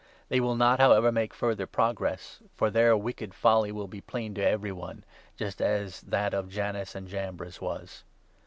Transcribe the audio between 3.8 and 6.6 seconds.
be plain to every one, just as that of